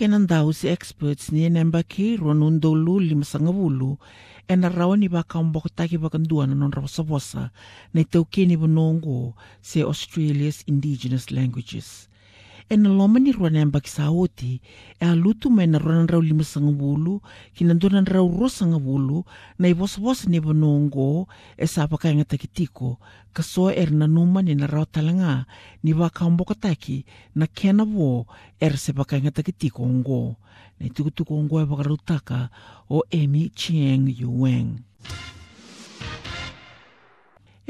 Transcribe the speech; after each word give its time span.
kenan 0.00 0.24
si 0.56 0.66
experts 0.72 1.28
ni 1.28 1.44
enemba 1.44 1.82
ki 1.84 2.16
ronun 2.16 2.56
dolu 2.56 2.96
lima 2.98 3.24
sangavulu 3.24 4.00
e 4.48 4.56
na 4.56 4.68
rawa 4.72 4.96
ni 4.96 5.08
ba 5.12 5.22
kaumbo 5.22 5.60
taki 5.76 6.00
bakandua 6.00 6.46
na 6.48 6.54
non 6.54 6.72
rawa 6.72 6.88
savosa 6.88 7.52
na 7.92 8.00
tau 8.04 8.24
keni 8.24 8.56
bonongo 8.56 9.36
se 9.60 9.84
Australia's 9.84 10.64
indigenous 10.66 11.28
languages. 11.30 12.09
E 12.70 12.76
na 12.78 12.86
loma 12.88 13.18
ni 13.18 13.34
rua 13.34 13.50
nemba 13.50 13.82
ki 13.82 13.90
sa 13.90 14.14
oti, 14.14 14.62
e 15.02 15.02
a 15.02 15.10
lutu 15.18 15.50
mai 15.50 15.66
na 15.66 15.82
rua 15.82 16.06
rau 16.06 16.22
lima 16.22 16.46
sanga 16.46 16.70
wulu, 16.70 17.18
ki 17.50 17.66
na 17.66 17.74
dona 17.74 17.98
rau 18.06 18.30
roa 18.30 18.46
sanga 18.46 18.78
wulu, 18.78 19.26
na 19.58 19.66
i 19.66 19.74
wasa 19.74 19.98
wasa 19.98 20.30
ni 20.30 20.38
bonongo 20.38 21.26
e 21.58 21.66
sa 21.66 21.90
pakai 21.90 22.14
ngata 22.14 22.38
ki 22.38 22.46
tiko, 22.46 23.02
ka 23.34 23.42
soa 23.42 23.74
er 23.74 23.90
na 23.90 24.06
numa 24.06 24.38
ni 24.38 24.54
na 24.54 24.70
rau 24.70 24.86
talanga, 24.86 25.50
ni 25.82 25.90
wa 25.98 26.14
kaumbo 26.14 26.46
taki 26.54 27.02
na 27.34 27.50
kena 27.50 27.82
wo 27.82 28.30
er 28.62 28.78
se 28.78 28.94
pakai 28.94 29.18
ngata 29.26 29.42
ki 29.42 29.50
tiko 29.50 29.82
ongo. 29.82 30.38
Na 30.78 30.86
i 30.86 30.94
tukutuku 30.94 31.34
ongo 31.34 31.58
e 31.58 31.66
wakarutaka 31.66 32.54
o 32.86 33.02
Amy 33.10 33.50
Chiang 33.50 34.06
Yueng. 34.06 34.78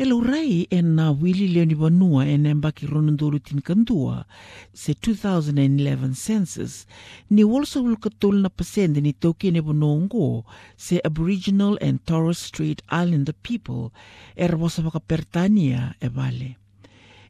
E 0.01 0.05
rai 0.05 0.67
e 0.71 0.81
na 0.83 1.11
wili 1.11 1.49
leo 1.49 1.65
ni 1.65 1.75
wanua 1.75 2.25
e 2.25 2.37
nemba 2.39 2.73
ki 2.73 2.87
ronunduru 2.87 3.39
tin 3.39 3.61
kandua 3.61 4.25
se 4.73 4.93
2011 4.93 6.15
census 6.15 6.87
ni 7.31 7.45
walsa 7.45 7.81
wulkatul 7.81 8.41
na 8.41 8.49
pasende 8.49 9.01
ni 9.01 9.13
toki 9.13 9.51
ne 9.51 9.61
se 10.77 11.01
Aboriginal 11.05 11.77
and 11.83 11.99
Torres 12.07 12.39
Strait 12.39 12.81
Islander 12.91 13.35
people 13.43 13.93
e 14.37 14.47
rawasa 14.47 14.83
waka 14.83 15.01
pertania 15.01 15.95
e 16.01 16.09
vale. 16.09 16.57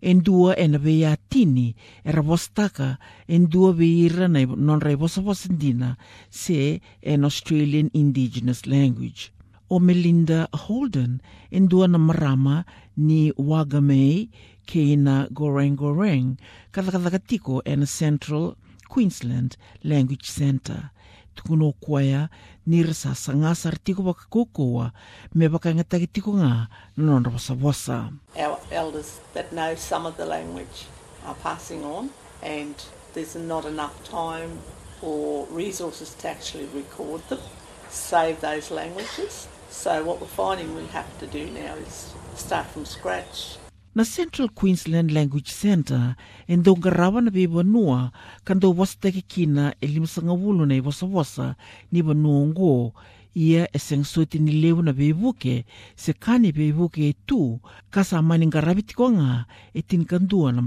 En 0.01 0.23
dua 0.23 0.55
e 0.55 0.69
na 0.69 0.79
vea 0.79 1.17
tini 1.29 1.75
e 2.05 2.13
rawastaka 2.13 2.99
en 3.27 3.51
dua 3.51 3.73
veira 3.73 4.29
na 4.29 4.47
non 4.47 4.81
rai 4.81 4.95
wasa 4.95 5.21
wasandina 5.21 5.99
se 6.31 6.81
an 7.03 7.25
Australian 7.25 7.91
Indigenous 7.93 8.65
language 8.67 9.33
o 9.71 9.79
Melinda 9.79 10.49
Holden 10.53 11.23
e 11.51 11.61
dua 11.61 11.87
na 11.87 11.99
marama 11.99 12.65
ni 12.97 13.33
Wagamei 13.39 14.29
ke 14.67 14.99
na 14.99 15.31
Goreng 15.31 15.79
Goreng 15.79 16.37
kathakathakatiko 16.75 17.63
e 17.65 17.77
na 17.77 17.87
Central 17.87 18.57
Queensland 18.91 19.57
Language 19.85 20.27
Centre. 20.27 20.91
Tukuno 21.37 21.73
kuaya 21.79 22.29
ni 22.67 22.83
rasa 22.83 23.15
sangasa 23.15 23.71
artiko 23.71 24.03
waka 24.03 24.27
kokoa 24.29 24.93
me 25.35 25.47
waka 25.47 25.71
ngatagitiko 25.71 26.35
ngā 26.35 26.67
nonra 26.99 27.31
wasa 27.31 27.55
wasa. 27.55 28.11
Our 28.35 28.59
elders 28.73 29.21
that 29.35 29.53
know 29.53 29.75
some 29.77 30.05
of 30.05 30.17
the 30.17 30.27
language 30.27 30.91
are 31.25 31.39
passing 31.39 31.85
on 31.85 32.11
and 32.43 32.75
there's 33.15 33.37
not 33.37 33.65
enough 33.65 33.95
time 34.03 34.59
or 35.01 35.47
resources 35.51 36.15
to 36.19 36.29
actually 36.29 36.67
record 36.75 37.23
them, 37.29 37.39
save 37.89 38.41
those 38.41 38.71
languages. 38.71 39.47
So 39.71 40.03
what 40.03 40.21
we're 40.21 40.27
finding 40.27 40.75
we 40.75 40.85
have 40.91 41.07
to 41.21 41.27
do 41.31 41.47
now 41.55 41.75
is 41.87 42.13
start 42.35 42.67
from 42.67 42.85
scratch. 42.85 43.57
Na 43.95 44.03
Central 44.03 44.49
Queensland 44.49 45.11
Language 45.15 45.51
Centre, 45.51 46.17
e 46.49 46.57
ngarawa 46.77 47.23
na 47.23 47.31
be 47.31 47.47
wanua, 47.47 48.11
ka 48.45 48.55
ndo 48.55 48.73
wasatake 48.73 49.21
kina 49.21 49.75
e 49.81 49.87
limasanga 49.87 50.33
wulu 50.33 50.67
na 50.67 50.75
i 50.75 50.81
ni 51.93 52.03
wanua 52.03 52.47
ngo, 52.47 52.93
ia 53.35 53.69
e 53.73 53.79
seng 53.79 54.05
soti 54.05 54.39
ni 54.39 54.53
leu 54.53 54.83
na 54.83 54.93
bebuke, 54.93 55.65
se 55.97 56.13
kani 56.13 56.53
bebuke 56.53 57.09
e 57.09 57.15
tu, 57.27 57.61
ka 57.91 58.05
sa 58.05 58.23
mani 58.23 58.47
e 59.75 59.83
na 60.53 60.63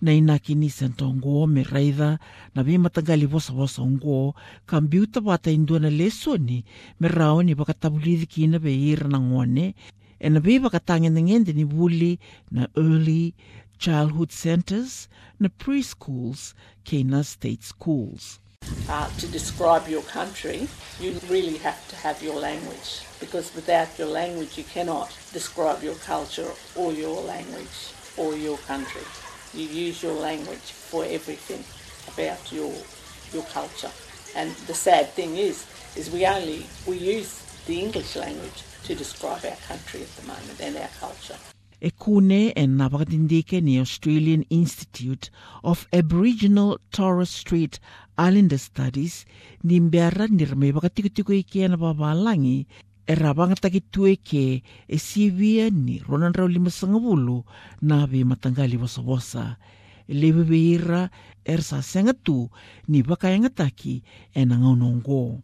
na 0.00 0.12
ina 0.12 0.38
kini 0.38 0.70
sento 0.70 1.14
ngo 1.14 1.46
me 1.46 1.62
raida 1.62 2.18
na 2.54 2.64
be 2.64 2.78
matangali 2.78 3.26
vosa 3.26 3.82
ngo 3.82 4.34
kambiuta 4.66 5.20
wata 5.24 5.50
indua 5.50 5.78
na 5.78 5.90
lesoni 5.90 6.64
me 7.00 7.08
rao 7.08 7.42
ni 7.42 7.54
bakatabulidi 7.54 8.26
kina 8.26 8.58
be 8.58 8.74
ira 8.74 9.08
na 9.08 9.20
ngone 9.20 9.74
e 10.18 10.28
na 10.28 10.40
be 10.40 10.58
bakatange 10.58 11.08
na 11.08 11.20
ngende 11.22 11.52
ni 11.52 11.64
wuli 11.64 12.18
na 12.50 12.68
early 12.76 13.34
childhood 13.78 14.30
centers 14.30 15.08
na 15.40 15.48
preschools 15.48 16.54
ke 16.84 17.04
na 17.04 17.22
state 17.22 17.62
schools. 17.62 18.40
Uh, 18.88 19.06
to 19.18 19.28
describe 19.28 19.86
your 19.88 20.02
country, 20.02 20.66
you 21.00 21.14
really 21.28 21.56
have 21.58 21.78
to 21.88 21.96
have 21.96 22.22
your 22.22 22.34
language 22.40 23.04
because 23.20 23.54
without 23.54 23.88
your 23.98 24.08
language, 24.08 24.58
you 24.58 24.64
cannot 24.64 25.10
describe 25.32 25.82
your 25.84 25.94
culture 25.96 26.50
or 26.74 26.92
your 26.92 27.20
language 27.22 27.92
or 28.16 28.34
your 28.34 28.58
country. 28.66 29.02
You 29.56 29.66
use 29.88 30.02
your 30.02 30.14
language 30.20 30.68
for 30.90 31.04
everything 31.04 31.64
about 32.12 32.52
your 32.52 32.72
your 33.32 33.44
culture. 33.44 33.90
And 34.36 34.50
the 34.66 34.74
sad 34.74 35.06
thing 35.16 35.36
is, 35.36 35.64
is 35.96 36.10
we 36.10 36.26
only 36.26 36.66
we 36.86 36.96
use 36.98 37.40
the 37.66 37.80
English 37.80 38.16
language 38.16 38.62
to 38.84 38.94
describe 38.94 39.44
our 39.44 39.56
country 39.68 40.02
at 40.02 40.12
the 40.16 40.26
moment 40.28 40.60
and 40.60 40.76
our 40.76 40.92
culture. 41.00 41.38
E 41.80 41.90
kune 41.90 42.52
e 42.56 42.66
na 42.66 42.88
wakatindike 42.88 43.80
Australian 43.80 44.44
Institute 44.50 45.30
of 45.62 45.86
Aboriginal 45.92 46.78
Torres 46.90 47.30
Strait 47.30 47.80
Islander 48.18 48.58
Studies 48.58 49.26
ni 49.64 49.80
mbeara 49.80 50.26
ni 50.26 50.44
rame 50.44 50.72
wakatikotiko 50.72 51.32
i 53.08 53.14
kia 53.14 53.22
na 53.22 53.32
babalangi 53.32 53.68
e 53.68 53.68
rawangata 53.68 53.70
ki 53.70 53.80
tue 53.92 54.18
e 54.88 54.98
sivia 54.98 55.70
ni 55.70 56.02
ronan 56.08 56.34
rau 56.34 56.48
lima 56.48 56.70
sangawulu 56.70 57.44
na 57.82 58.06
be 58.06 58.24
matangali 58.24 58.76
wasa 58.76 59.02
wasa. 59.02 59.56
E 60.08 60.14
lewe 60.14 60.42
weira 60.42 61.10
er 61.44 61.62
sa 61.62 61.82
senga 61.82 62.14
tu 62.14 62.50
ni 62.88 63.02
wakaenga 63.02 63.50
taki 63.50 64.02
e 64.34 64.44
na 64.44 64.58
ngaunongo. 64.58 65.42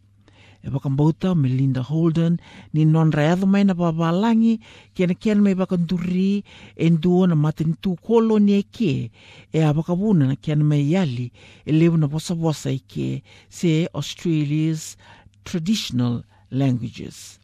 E 0.63 0.69
wakambauta 0.69 1.35
Melinda 1.35 1.81
Holden 1.81 2.37
ni 2.73 2.85
non 2.85 3.11
reado 3.11 3.45
mai 3.47 3.63
na 3.63 3.73
babalangi 3.73 4.59
ke 4.95 5.07
na 5.07 5.13
kiana 5.13 5.41
mai 5.41 5.55
wakanduri 5.55 6.43
e 6.75 6.89
nduo 6.89 7.27
na 7.27 7.35
matini 7.35 7.75
tu 7.81 7.95
kolo 7.95 8.39
ni 8.39 8.59
e 8.59 8.63
ke 8.63 9.11
e 9.51 9.59
a 9.63 9.71
wakabuna 9.71 10.27
na 10.27 10.35
kiana 10.35 10.63
mai 10.63 10.91
yali 10.91 11.31
e 11.65 11.71
lewe 11.71 11.97
na 11.97 12.07
wasa 12.07 12.33
wasa 12.33 12.71
i 12.71 12.79
ke 12.79 13.23
se 13.49 13.87
Australia's 13.93 14.95
traditional 15.43 16.23
languages. 16.51 17.42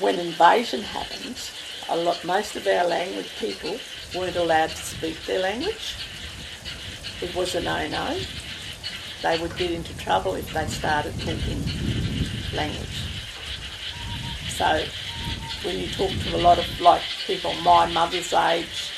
When 0.00 0.18
invasion 0.18 0.82
happened, 0.82 1.36
a 1.88 1.96
lot, 1.96 2.24
most 2.24 2.56
of 2.56 2.66
our 2.66 2.86
language 2.86 3.30
people 3.38 3.78
weren't 4.14 4.36
allowed 4.36 4.70
to 4.70 4.76
speak 4.76 5.16
their 5.26 5.40
language. 5.40 5.96
It 7.20 7.34
was 7.34 7.54
a 7.54 7.60
no-no. 7.60 8.18
They 9.22 9.38
would 9.38 9.56
get 9.56 9.70
into 9.70 9.96
trouble 9.98 10.34
if 10.34 10.52
they 10.52 10.66
started 10.66 11.14
talking 11.20 11.62
language. 12.54 13.06
So 14.48 14.84
when 15.64 15.78
you 15.78 15.88
talk 15.88 16.10
to 16.10 16.36
a 16.36 16.42
lot 16.42 16.58
of 16.58 16.80
like 16.80 17.02
people 17.26 17.54
my 17.62 17.86
mother's 17.92 18.32
age, 18.32 18.90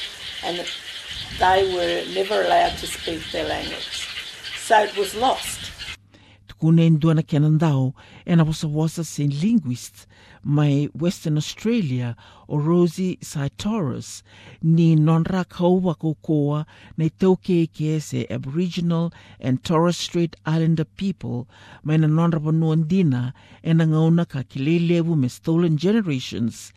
and 0.42 0.66
they 1.38 1.74
were 1.74 2.04
never 2.14 2.42
allowed 2.42 2.76
to 2.78 2.86
speak 2.86 3.22
their 3.32 3.48
language. 3.48 4.08
So 4.58 4.84
it 4.84 4.96
was 4.96 5.14
lost. 5.14 5.63
Tukune 6.54 6.90
ndua 6.90 7.14
na 7.14 7.22
kianandao 7.22 7.94
e 8.24 8.36
na 8.36 8.44
wasa 8.44 8.68
wasa 8.68 9.04
sen 9.04 9.30
linguist 9.30 10.06
mai 10.44 10.88
Western 11.00 11.36
Australia 11.36 12.16
o 12.48 12.58
Rosie 12.58 13.18
Sitorus 13.20 14.22
ni 14.62 14.96
nonra 14.96 15.44
kaua 15.44 15.94
kokoa 15.94 16.66
na 16.96 17.10
se 18.00 18.26
Aboriginal 18.30 19.10
and 19.40 19.62
Torres 19.62 19.98
Strait 19.98 20.36
Islander 20.46 20.86
people 20.86 21.48
mai 21.82 21.98
na 21.98 22.06
nonra 22.06 22.40
panuan 22.40 22.86
dina 22.88 23.32
e 23.62 23.74
na 23.74 23.86
ngauna 23.86 24.24
ka 24.24 24.42
kilelevu 24.44 25.16
me 25.16 25.28
stolen 25.28 25.76
generations 25.76 26.72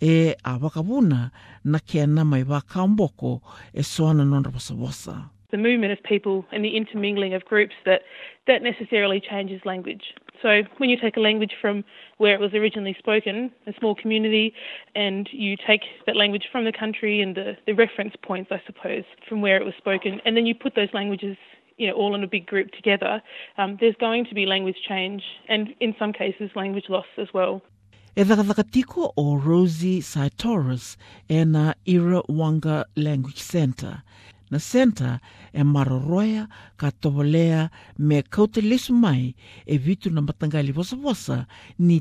e 0.00 0.34
a 0.42 0.58
wakawuna 0.58 1.30
na 1.64 1.78
kena 1.78 2.24
mai 2.24 2.42
wakaamboko 2.42 3.40
e 3.72 3.82
soana 3.82 4.24
nonra 4.24 4.50
wasa 4.50 4.74
wasa. 4.74 5.28
The 5.52 5.58
movement 5.58 5.92
of 5.92 6.02
people 6.02 6.44
and 6.50 6.64
the 6.64 6.76
intermingling 6.76 7.34
of 7.34 7.44
groups 7.44 7.74
that 7.84 8.02
that 8.48 8.62
necessarily 8.62 9.20
changes 9.20 9.60
language. 9.64 10.02
So 10.42 10.62
when 10.78 10.90
you 10.90 10.96
take 11.00 11.16
a 11.16 11.20
language 11.20 11.52
from 11.60 11.84
where 12.18 12.34
it 12.34 12.40
was 12.40 12.52
originally 12.52 12.96
spoken, 12.98 13.52
a 13.68 13.72
small 13.78 13.94
community, 13.94 14.54
and 14.96 15.28
you 15.30 15.56
take 15.56 15.82
that 16.06 16.16
language 16.16 16.48
from 16.50 16.64
the 16.64 16.72
country 16.72 17.20
and 17.20 17.36
the, 17.36 17.56
the 17.66 17.74
reference 17.74 18.14
points, 18.22 18.50
I 18.50 18.60
suppose, 18.66 19.04
from 19.28 19.40
where 19.40 19.56
it 19.56 19.64
was 19.64 19.74
spoken, 19.78 20.20
and 20.24 20.36
then 20.36 20.44
you 20.44 20.54
put 20.54 20.74
those 20.74 20.88
languages 20.92 21.36
you 21.78 21.86
know, 21.86 21.94
all 21.94 22.14
in 22.14 22.22
a 22.22 22.26
big 22.26 22.46
group 22.46 22.70
together, 22.72 23.22
um, 23.58 23.76
there's 23.80 23.94
going 23.98 24.24
to 24.26 24.34
be 24.34 24.46
language 24.46 24.76
change 24.88 25.22
and 25.48 25.68
in 25.80 25.94
some 25.98 26.12
cases 26.12 26.50
language 26.54 26.84
loss 26.88 27.06
as 27.18 27.28
well. 27.32 27.62
E 28.14 28.22
whakawhakatiko 28.24 29.12
o 29.16 29.36
Rosie 29.36 30.02
Sitorus 30.02 30.96
e 31.30 31.44
na 31.44 31.72
Irra 31.86 32.22
Wangga 32.28 32.84
Language 32.94 33.40
Centre. 33.40 34.02
Na 34.52 34.58
centre 34.60 35.12
e 35.52 35.62
maroroia 35.64 36.44
ka 36.76 36.90
tovolea 36.92 37.70
me 37.96 38.20
kaute 38.34 38.60
lesu 38.60 38.92
mai 38.92 39.34
e 39.64 39.78
vitu 39.78 40.10
na 40.12 40.20
matangali 40.20 40.72
wasa 40.76 40.96
wasa 40.96 41.46
ni 41.78 41.96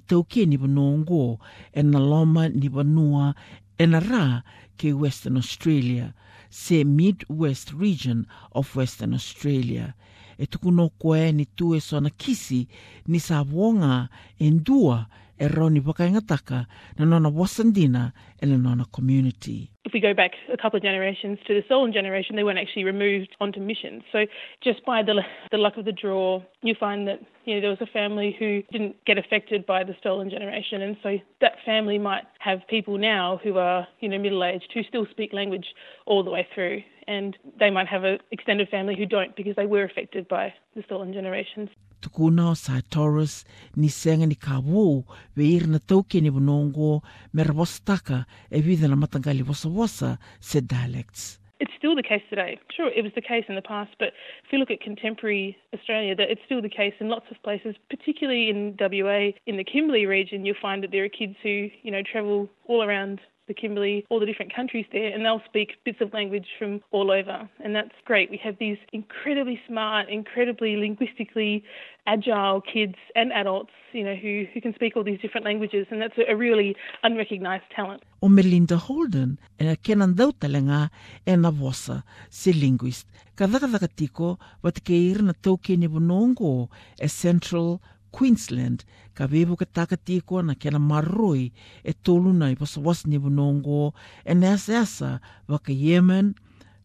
ni 0.49 0.57
wanongo 0.57 1.39
e 1.71 1.81
na 1.83 1.99
loma 1.99 2.49
ni 2.49 2.67
wanua 2.67 3.35
e 3.77 3.85
na 3.87 3.99
rā 3.99 4.43
ke 4.77 4.91
Western 4.93 5.37
Australia, 5.37 6.13
se 6.49 6.83
Mid-West 6.83 7.71
region 7.71 8.27
of 8.51 8.75
Western 8.75 9.13
Australia. 9.13 9.95
E 10.41 10.45
tukuno 10.45 10.89
koe 10.89 11.31
ni 11.31 11.45
sona 11.79 12.09
kisi 12.09 12.67
ni 13.07 13.19
sa 13.19 13.45
wonga 13.53 14.09
e 14.39 14.49
ndua 14.49 15.05
e 15.37 15.47
roni 15.47 15.81
wakaingataka 15.85 16.65
na 16.97 17.05
nona 17.05 17.29
wasandina 17.29 18.11
e 18.41 18.45
na 18.45 18.57
nona 18.57 18.85
community. 18.85 19.69
If 19.85 19.93
we 19.93 19.99
go 19.99 20.13
back 20.13 20.31
a 20.53 20.57
couple 20.57 20.77
of 20.77 20.83
generations 20.83 21.39
to 21.47 21.53
the 21.53 21.63
stolen 21.65 21.91
generation, 21.91 22.35
they 22.35 22.43
weren't 22.43 22.59
actually 22.59 22.85
removed 22.85 23.35
onto 23.39 23.59
missions. 23.59 24.03
So 24.11 24.25
just 24.63 24.85
by 24.85 25.01
the, 25.03 25.21
the 25.51 25.57
luck 25.57 25.77
of 25.77 25.85
the 25.85 25.91
draw, 25.91 26.43
you 26.61 26.75
find 26.79 27.07
that 27.07 27.19
you 27.45 27.55
know 27.55 27.61
there 27.61 27.69
was 27.69 27.81
a 27.81 27.91
family 27.91 28.35
who 28.37 28.61
didn't 28.71 29.03
get 29.05 29.17
affected 29.17 29.65
by 29.65 29.83
the 29.83 29.95
stolen 29.99 30.29
generation, 30.29 30.81
and 30.81 30.95
so 31.01 31.17
that 31.41 31.53
family 31.65 31.97
might 31.97 32.23
have 32.39 32.59
people 32.69 32.97
now 32.97 33.39
who 33.43 33.57
are 33.57 33.87
you 33.99 34.09
know 34.09 34.19
middle 34.19 34.43
aged 34.43 34.71
who 34.73 34.83
still 34.83 35.07
speak 35.09 35.33
language 35.33 35.65
all 36.05 36.23
the 36.23 36.31
way 36.31 36.47
through, 36.53 36.83
and 37.11 37.37
they 37.59 37.71
might 37.77 37.89
have 37.93 38.03
an 38.11 38.17
extended 38.31 38.67
family 38.69 38.95
who 38.99 39.05
don't 39.05 39.35
because 39.35 39.55
they 39.59 39.69
were 39.73 39.83
affected 39.83 40.23
by 40.27 40.45
the 40.75 40.83
stolen 40.87 41.11
generations. 41.19 41.69
tukuna 42.01 42.49
o 42.51 42.53
sa 42.57 42.81
Taurus 42.89 43.45
ni 43.75 43.89
senga 43.89 44.25
ni 44.25 44.35
ka 44.45 44.57
wō 44.57 45.05
we 45.37 45.43
ira 45.55 45.67
na 45.67 45.77
tauke 45.77 46.17
ni 46.21 46.31
wanongo 46.37 47.03
me 47.33 47.43
ra 47.43 47.53
wasataka 47.53 48.25
e 48.49 48.61
vidha 48.65 48.89
na 48.89 48.97
matangali 49.03 49.45
wasa 49.49 49.69
wasa 49.69 50.09
se 50.39 50.61
dialects. 50.61 51.37
It's 51.61 51.75
still 51.77 51.95
the 51.95 52.01
case 52.01 52.25
today. 52.27 52.57
Sure, 52.75 52.89
it 52.89 53.03
was 53.03 53.13
the 53.13 53.21
case 53.21 53.45
in 53.47 53.53
the 53.53 53.61
past, 53.61 53.91
but 53.99 54.17
if 54.43 54.49
you 54.51 54.57
look 54.57 54.71
at 54.71 54.81
contemporary 54.81 55.55
Australia, 55.75 56.15
that 56.15 56.31
it's 56.31 56.41
still 56.47 56.59
the 56.59 56.75
case 56.81 56.95
in 56.99 57.07
lots 57.07 57.27
of 57.29 57.37
places, 57.43 57.75
particularly 57.87 58.49
in 58.49 58.75
WA, 58.81 59.37
in 59.45 59.57
the 59.57 59.63
Kimberley 59.63 60.07
region, 60.07 60.43
you'll 60.43 60.63
find 60.69 60.81
that 60.81 60.89
there 60.89 61.05
are 61.05 61.13
kids 61.21 61.35
who, 61.43 61.69
you 61.83 61.91
know, 61.91 62.01
travel 62.01 62.49
all 62.65 62.81
around 62.81 63.21
the 63.51 63.59
Kimberley, 63.61 64.05
all 64.09 64.19
the 64.23 64.29
different 64.31 64.53
countries 64.59 64.87
there, 64.91 65.09
and 65.13 65.19
they'll 65.25 65.45
speak 65.51 65.69
bits 65.83 65.99
of 66.05 66.13
language 66.13 66.47
from 66.57 66.81
all 66.91 67.11
over. 67.11 67.37
And 67.63 67.75
that's 67.75 67.97
great. 68.05 68.31
We 68.35 68.39
have 68.47 68.55
these 68.65 68.79
incredibly 68.99 69.57
smart, 69.67 70.09
incredibly 70.09 70.73
linguistically 70.85 71.63
agile 72.07 72.61
kids 72.61 72.95
and 73.19 73.31
adults, 73.33 73.75
you 73.91 74.03
know, 74.03 74.15
who, 74.15 74.45
who 74.53 74.59
can 74.65 74.73
speak 74.73 74.95
all 74.95 75.03
these 75.03 75.21
different 75.21 75.45
languages, 75.45 75.85
and 75.91 76.01
that's 76.01 76.17
a, 76.17 76.35
really 76.35 76.75
unrecognised 77.03 77.67
talent. 77.75 78.01
O 78.21 78.29
Melinda 78.29 78.77
Holden 78.77 79.37
e 79.59 79.63
na 79.65 79.75
kenan 79.75 80.15
dau 80.15 80.31
talenga 80.31 80.89
e 81.27 81.35
na 81.35 81.51
vosa 81.51 82.03
se 82.29 82.51
linguist. 82.53 83.07
Ka 83.35 83.45
dhaka 83.45 83.87
tiko 83.87 84.39
wat 84.63 84.77
ke 84.85 84.95
ira 85.11 85.21
na 85.21 85.33
tauke 85.33 85.77
ni 85.77 85.87
wanongo 85.87 86.69
e 86.99 87.07
Central 87.07 87.81
Queensland 88.11 88.83
ka 89.15 89.27
vevo 89.27 89.55
ka 89.57 89.65
taka 89.65 89.97
tiko 89.97 90.41
na 90.43 90.53
kena 90.53 90.79
maroi 90.79 91.51
e 91.83 91.93
tolu 91.93 92.33
na 92.33 92.51
i 92.51 92.55
wasa 92.59 92.79
wasa 92.81 93.07
ni 93.07 93.17
wanongo 93.17 93.93
e 94.25 94.33
na 94.33 94.53
asa 94.53 95.19
waka 95.47 95.71
Yiman, 95.71 96.35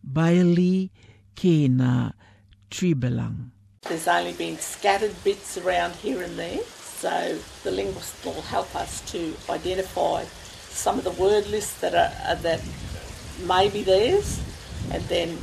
Bailey, 0.03 0.91
ke 1.35 1.69
na 1.69 2.13
Taribelang. 2.71 3.51
There's 3.83 4.09
only 4.09 4.33
been 4.33 4.59
scattered 4.59 5.15
bits 5.25 5.57
around 5.59 5.95
here 5.97 6.23
and 6.23 6.39
there, 6.39 6.61
so 7.01 7.39
the 7.63 7.71
linguist 7.71 8.25
will 8.25 8.43
help 8.43 8.75
us 8.75 9.01
to 9.13 9.35
identify 9.51 10.25
some 10.71 10.99
of 10.99 11.05
the 11.05 11.13
word 11.23 11.47
lists 11.49 11.81
that 11.81 11.95
are 11.95 12.11
are- 12.27 12.43
that 12.43 12.61
may 13.47 13.69
be 13.69 13.83
theirs, 13.83 14.41
and 14.93 15.03
then 15.09 15.39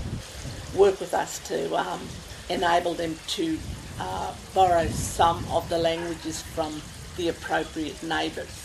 work 0.75 1.00
with 1.00 1.13
us 1.13 1.39
to 1.47 1.75
um, 1.77 2.01
enable 2.50 2.94
them 2.95 3.15
to 3.27 3.57
uh, 4.04 4.34
borrow 4.54 4.88
some 4.88 5.40
of 5.52 5.68
the 5.70 5.78
languages 5.78 6.42
from 6.42 6.72
the 7.18 7.30
appropriate 7.30 8.02
neighbours. 8.04 8.56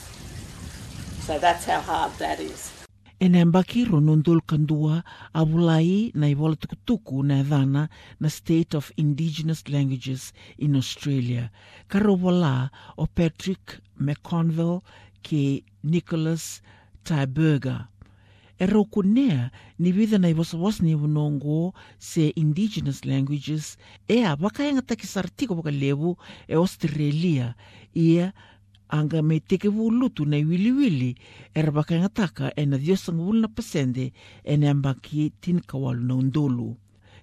So 1.27 1.39
that's 1.39 1.65
how 1.65 1.81
hard 1.81 2.13
that 2.19 2.41
is. 2.41 2.73
E 3.21 3.29
mbaki 3.29 3.85
ronondol 3.85 4.41
kandua 4.47 5.03
a 5.35 5.45
na 6.15 6.27
i 6.27 6.35
wala 6.35 6.57
tukutuku 6.57 7.23
na 7.25 7.43
dhana 7.43 7.89
na 8.21 8.29
State 8.29 8.75
of 8.77 8.93
Indigenous 8.97 9.69
Languages 9.69 10.33
in 10.57 10.77
Australia. 10.77 11.51
Karo 11.89 12.15
wala 12.15 12.71
o 12.97 13.07
Patrick 13.07 13.81
McConvell 13.99 14.83
ke 15.23 15.65
Nicholas 15.83 16.63
Thieberger. 17.05 17.89
E 18.59 18.67
roku 18.67 19.03
nea 19.03 19.51
ni 19.79 19.93
vidha 19.93 20.19
na 20.19 20.29
i 20.29 20.35
wasawasa 20.35 20.83
ni 20.83 20.95
wunongo 20.95 21.75
se 21.99 22.29
Indigenous 22.35 23.05
Languages 23.05 23.79
e 24.09 24.25
a 24.25 24.37
wakaenga 24.41 24.83
taki 24.83 25.07
sartiko 25.07 25.55
waka 25.55 25.71
lewu 25.71 26.17
e 26.49 26.55
Australia 26.55 27.55
ia 27.95 28.33
anga 28.89 29.23
me 29.23 29.41
teke 29.41 29.69
wulutu 29.69 30.25
na 30.25 30.37
wiliwili 30.37 31.17
e 31.55 31.63
rabaka 31.63 31.99
ngataka 31.99 32.53
e 32.57 32.67
na 32.67 32.79
diosang 32.79 33.21
wul 33.23 33.41
na 33.41 33.49
pasende 33.49 34.13
e 34.45 34.57
ne 34.57 34.69
ambaki 34.69 35.33
tin 35.41 35.61
kawalu 35.61 36.05
na 36.05 36.15
undolu. 36.15 36.77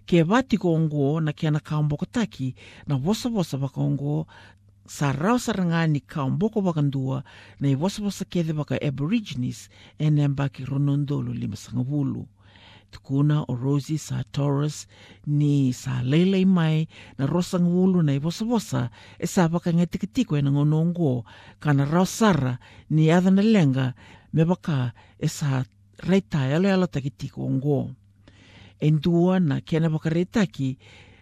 Ke 0.06 0.24
vati 0.24 0.58
ko 0.58 0.74
ongo 0.74 1.20
na 1.20 1.34
kia 1.34 1.52
na 1.52 1.60
kaomboko 1.60 2.06
taki 2.06 2.56
na 2.88 2.96
wasa 2.96 3.30
wasa 3.30 3.58
waka 3.58 3.82
ongo 3.82 4.28
sa 4.86 5.12
rau 5.12 5.40
sarangani 5.40 6.00
kaomboko 6.00 6.62
waka 6.62 6.82
ndua 6.82 7.24
na 7.60 7.70
i 7.70 7.76
wasa 7.76 8.04
wasa 8.04 8.26
kethe 8.26 8.54
waka 8.54 8.78
aborigines 8.82 9.70
e 9.98 10.10
ne 10.10 10.24
ambaki 10.26 10.66
ronondolu 10.66 11.34
lima 11.34 11.56
sanga 11.56 11.82
wulu. 11.82 12.28
Tukuna 12.92 13.44
o 13.48 13.56
Rosie 13.56 13.98
sa 13.98 14.24
Taurus 14.32 14.88
ni 15.28 15.74
sa 15.74 16.00
leilei 16.04 16.46
mai 16.46 16.88
na 17.18 17.26
rosang 17.26 17.66
wulu 17.68 18.02
na 18.06 18.14
i 18.14 18.20
wasa 18.22 18.46
wasa 18.46 18.90
e 19.20 19.28
sa 19.28 19.50
waka 19.52 19.74
ngai 19.74 19.90
tikitiko 19.90 20.38
e 20.38 20.42
na 20.42 20.52
ngonongo 20.54 21.26
ka 21.60 21.74
na 21.74 21.86
rau 21.86 22.06
sara 22.06 22.60
ni 22.90 23.12
adha 23.12 23.32
na 23.34 23.42
lenga 23.42 23.94
me 24.34 24.44
waka 24.44 24.94
e 25.20 25.28
sa 25.28 25.66
reitai 25.98 26.54
alo 26.54 26.70
alo 26.70 26.88
takitiko 26.88 27.42
ongo. 27.42 27.92
E 28.80 28.92
ndua 28.92 29.40
na 29.40 29.62
kena 29.62 29.90
waka 29.90 30.10
reitaki 30.10 30.78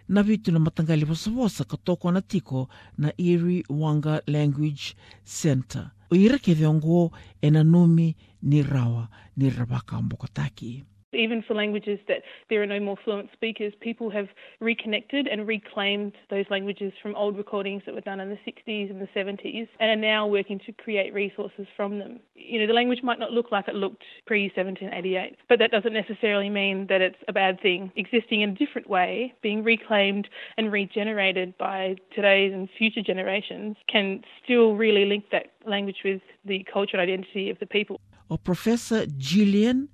na 0.08 0.22
vitu 0.22 0.52
na 0.52 0.58
matangali 0.58 1.04
wasa 1.04 1.30
wasa 1.30 1.64
ka 1.64 1.76
toko 1.76 2.10
na 2.12 2.20
tiko 2.20 2.68
na 2.98 3.12
Irra 3.16 3.62
Wangga 3.68 4.22
Language 4.26 4.94
Center. 5.24 5.90
O 6.10 6.16
ira 6.16 6.38
ke 6.38 6.54
ongo 6.66 7.12
e 7.40 7.50
na 7.50 7.64
numi 7.64 8.16
ni 8.42 8.62
rawa 8.62 9.08
ni 9.36 9.50
rabaka 9.50 10.02
mbokotaki. 10.02 10.84
Even 11.14 11.42
for 11.46 11.54
languages 11.54 11.98
that 12.08 12.22
there 12.50 12.62
are 12.62 12.66
no 12.66 12.80
more 12.80 12.96
fluent 13.04 13.30
speakers, 13.32 13.72
people 13.80 14.10
have 14.10 14.28
reconnected 14.60 15.26
and 15.26 15.46
reclaimed 15.46 16.12
those 16.30 16.44
languages 16.50 16.92
from 17.02 17.14
old 17.14 17.36
recordings 17.36 17.82
that 17.86 17.94
were 17.94 18.00
done 18.00 18.20
in 18.20 18.30
the 18.30 18.38
60s 18.46 18.90
and 18.90 19.00
the 19.00 19.08
70s 19.14 19.68
and 19.80 19.90
are 19.90 19.96
now 19.96 20.26
working 20.26 20.60
to 20.66 20.72
create 20.72 21.12
resources 21.14 21.66
from 21.76 21.98
them. 21.98 22.20
You 22.34 22.60
know, 22.60 22.66
the 22.66 22.72
language 22.72 23.02
might 23.02 23.18
not 23.18 23.32
look 23.32 23.52
like 23.52 23.68
it 23.68 23.74
looked 23.74 24.04
pre 24.26 24.44
1788, 24.54 25.36
but 25.48 25.58
that 25.58 25.70
doesn't 25.70 25.92
necessarily 25.92 26.50
mean 26.50 26.86
that 26.88 27.00
it's 27.00 27.16
a 27.28 27.32
bad 27.32 27.60
thing. 27.60 27.92
Existing 27.96 28.42
in 28.42 28.50
a 28.50 28.54
different 28.54 28.88
way, 28.88 29.34
being 29.42 29.62
reclaimed 29.62 30.28
and 30.56 30.72
regenerated 30.72 31.56
by 31.58 31.96
today's 32.14 32.52
and 32.52 32.68
future 32.78 33.02
generations 33.02 33.76
can 33.88 34.22
still 34.42 34.74
really 34.74 35.04
link 35.04 35.24
that 35.32 35.52
language 35.66 35.98
with 36.04 36.20
the 36.44 36.64
culture 36.72 36.96
and 36.96 37.02
identity 37.02 37.50
of 37.50 37.58
the 37.58 37.66
people. 37.66 38.00
o 38.30 38.36
Professor 38.36 39.06
Gillian 39.18 39.88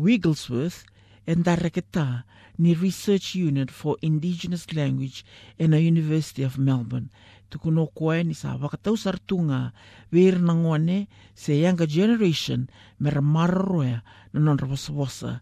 Wigglesworth 0.00 0.84
and 1.26 1.44
Dareketa 1.44 2.24
ni 2.58 2.74
Research 2.74 3.34
Unit 3.34 3.70
for 3.70 3.96
Indigenous 4.00 4.72
Language 4.72 5.24
en 5.58 5.70
the 5.70 5.80
University 5.80 6.42
of 6.42 6.58
Melbourne. 6.58 7.10
Tukuno 7.50 7.86
koe 7.94 8.22
ni 8.24 8.34
sa 8.34 8.56
wakatau 8.56 8.96
sartunga 8.96 9.72
weir 10.10 10.38
na 10.40 10.54
se 11.34 11.60
younger 11.60 11.86
generation 11.86 12.68
mera 12.98 13.20
mararoea 13.20 14.02
na 14.32 15.40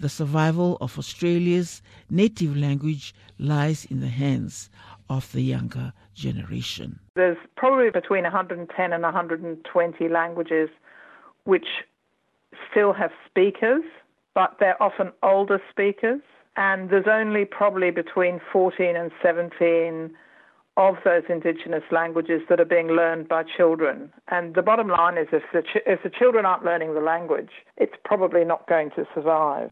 The 0.00 0.08
survival 0.08 0.76
of 0.80 0.98
Australia's 0.98 1.82
native 2.10 2.56
language 2.56 3.14
lies 3.38 3.84
in 3.84 4.00
the 4.00 4.08
hands 4.08 4.70
of 5.08 5.30
the 5.32 5.42
younger 5.42 5.92
generation. 6.14 6.98
There's 7.14 7.38
probably 7.56 7.90
between 7.90 8.24
110 8.24 8.92
and 8.92 9.02
120 9.02 10.08
languages 10.08 10.68
which 11.44 11.66
still 12.74 12.92
have 12.92 13.12
speakers, 13.28 13.84
but 14.34 14.56
they're 14.58 14.82
often 14.82 15.12
older 15.22 15.60
speakers. 15.70 16.20
And 16.56 16.90
there's 16.90 17.06
only 17.10 17.44
probably 17.44 17.90
between 17.90 18.40
14 18.52 18.96
and 18.96 19.10
17 19.22 20.10
of 20.76 20.96
those 21.04 21.22
Indigenous 21.28 21.84
languages 21.92 22.42
that 22.48 22.60
are 22.60 22.64
being 22.64 22.88
learned 22.88 23.28
by 23.28 23.44
children. 23.44 24.12
And 24.28 24.54
the 24.54 24.62
bottom 24.62 24.88
line 24.88 25.18
is 25.18 25.28
if 25.32 25.42
the, 25.52 25.62
ch- 25.62 25.86
if 25.86 26.02
the 26.02 26.10
children 26.10 26.44
aren't 26.44 26.64
learning 26.64 26.94
the 26.94 27.00
language, 27.00 27.50
it's 27.76 27.94
probably 28.04 28.44
not 28.44 28.68
going 28.68 28.90
to 28.90 29.06
survive. 29.14 29.70